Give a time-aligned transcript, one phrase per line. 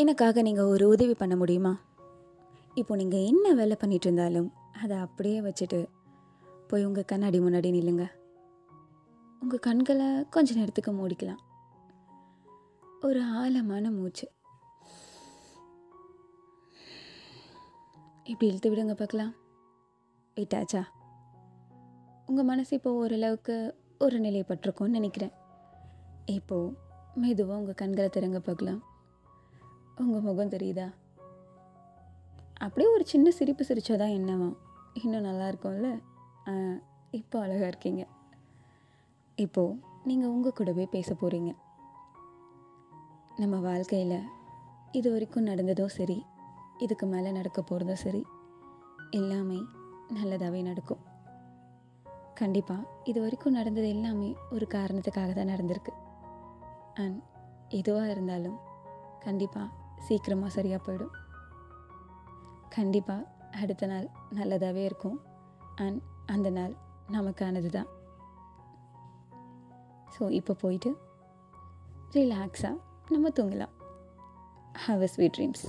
[0.00, 1.72] எனக்காக நீங்கள் ஒரு உதவி பண்ண முடியுமா?
[2.80, 4.48] இப்போ நீங்கள் என்ன வேலை பண்ணிட்டு இருந்தாலும்
[4.82, 5.78] அதை அப்படியே வச்சுட்டு
[6.68, 8.04] போய் உங்கள் கண்ணாடி முன்னாடி நில்லுங்க.
[9.42, 11.40] உங்கள் கண்களை கொஞ்ச நேரத்துக்கு மூடிக்கலாம்.
[13.08, 14.26] ஒரு ஆழமான மூச்சு.
[18.30, 19.32] இப்படி இழுத்து விடுங்க பார்க்கலாம்.
[20.36, 20.82] விட்டாச்சா
[22.28, 23.56] உங்கள் மனசு இப்போ ஓரளவுக்கு
[24.04, 25.34] ஒரு நிலைப்பட்டிருக்கோன்னு நினைக்கிறேன்.
[26.36, 26.76] இப்போது
[27.22, 28.80] மெதுவாக உங்கள் கண்களை திறங்க பார்க்கலாம்.
[30.02, 30.86] உங்கள் முகம் தெரியுதா?
[32.64, 34.48] அப்படியே ஒரு சின்ன சிரிப்பு சிரிச்சாதான் என்னவா.
[35.02, 35.88] இன்னும் நல்லா இருக்கும்ல?
[37.18, 38.02] இப்போ அழகாக இருக்கீங்க.
[39.44, 39.76] இப்போது
[40.08, 41.50] நீங்கள் உங்கள் கூடவே பேச போகிறீங்க
[43.42, 44.18] நம்ம வாழ்க்கையில்
[44.98, 46.18] இது வரைக்கும் நடந்ததும் சரி
[46.84, 48.22] இதுக்கு மேலே நடக்க போகிறதும் சரி
[49.18, 49.60] எல்லாமே
[50.16, 51.02] நல்லதாகவே நடக்கும்.
[52.40, 55.94] கண்டிப்பாக இது வரைக்கும் நடந்தது எல்லாமே ஒரு காரணத்துக்காக தான் நடந்திருக்கு.
[57.02, 57.20] அண்ட்
[57.80, 58.58] எதுவாக இருந்தாலும்
[59.26, 59.68] கண்டிப்பாக
[60.06, 61.14] சீக்கிரமாக சரியாக போயிடும்.
[62.76, 63.28] கண்டிப்பாக
[63.62, 64.06] அடுத்த நாள்
[64.38, 65.18] நல்லதாகவே இருக்கும்.
[65.84, 66.00] அண்ட்
[66.34, 66.74] அந்த நாள்
[67.16, 67.88] நமக்கானது தான்
[70.14, 70.90] ஸோ இப்போ போயிட்டு
[72.16, 72.76] ரிலாக்ஸாக
[73.14, 73.74] நம்ம தூங்கலாம்.
[74.84, 75.64] Have a sweet dreams